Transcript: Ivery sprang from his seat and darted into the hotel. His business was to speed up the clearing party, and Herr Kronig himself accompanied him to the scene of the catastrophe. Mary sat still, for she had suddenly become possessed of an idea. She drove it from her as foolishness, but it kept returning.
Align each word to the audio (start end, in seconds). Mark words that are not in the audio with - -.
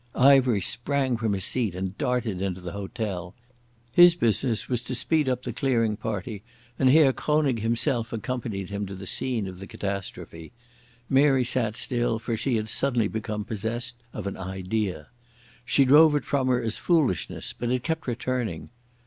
Ivery 0.15 0.61
sprang 0.61 1.15
from 1.15 1.33
his 1.33 1.43
seat 1.45 1.75
and 1.75 1.95
darted 1.95 2.41
into 2.41 2.59
the 2.59 2.71
hotel. 2.71 3.35
His 3.91 4.15
business 4.15 4.67
was 4.67 4.81
to 4.85 4.95
speed 4.95 5.29
up 5.29 5.43
the 5.43 5.53
clearing 5.53 5.95
party, 5.95 6.41
and 6.79 6.89
Herr 6.89 7.13
Kronig 7.13 7.59
himself 7.59 8.11
accompanied 8.11 8.71
him 8.71 8.87
to 8.87 8.95
the 8.95 9.05
scene 9.05 9.45
of 9.45 9.59
the 9.59 9.67
catastrophe. 9.67 10.53
Mary 11.07 11.43
sat 11.43 11.75
still, 11.75 12.17
for 12.17 12.35
she 12.35 12.55
had 12.55 12.67
suddenly 12.67 13.09
become 13.09 13.45
possessed 13.45 13.97
of 14.11 14.25
an 14.25 14.37
idea. 14.37 15.09
She 15.65 15.85
drove 15.85 16.15
it 16.15 16.25
from 16.25 16.47
her 16.47 16.59
as 16.59 16.79
foolishness, 16.79 17.53
but 17.53 17.69
it 17.69 17.83
kept 17.83 18.07
returning. 18.07 18.71